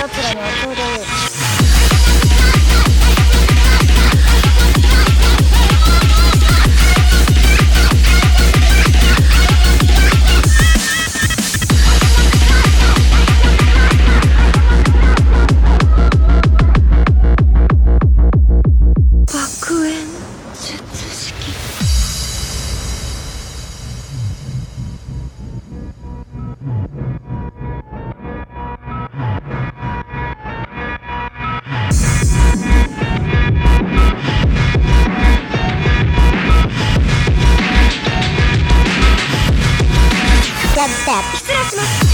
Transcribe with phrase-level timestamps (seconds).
[0.00, 1.29] 奴らにちょうどいい。
[40.90, 42.09] ステップ失礼します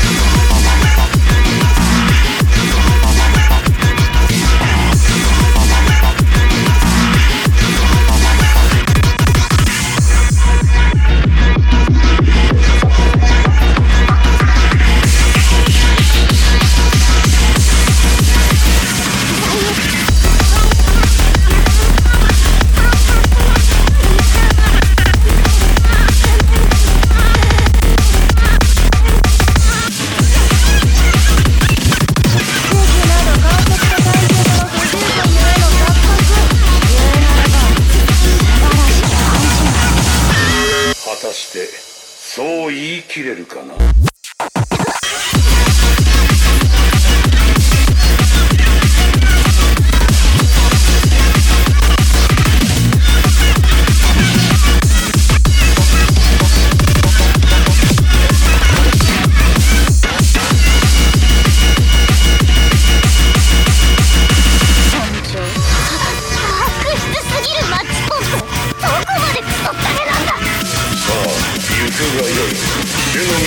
[42.37, 43.73] そう言い切れるかな。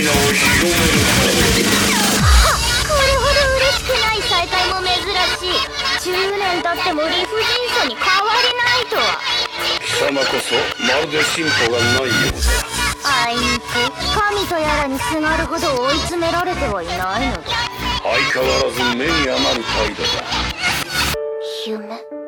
[0.10, 1.00] を広める
[2.88, 4.94] これほど嬉しくない再会も珍
[5.38, 5.58] しい
[6.10, 9.20] 10年経っても理不尽さに変わりないとは
[9.82, 13.70] 貴様こそまるで進歩がないようだあいにく
[14.20, 16.98] 神とやらにすがるほど追い詰められてはいない
[17.32, 17.44] のだ。
[18.04, 20.10] 相変わらず目に余る態度だ。
[21.66, 22.19] 夢？